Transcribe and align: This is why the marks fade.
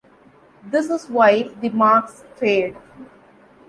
This 0.63 0.89
is 0.89 1.07
why 1.11 1.43
the 1.43 1.69
marks 1.69 2.23
fade. 2.35 2.75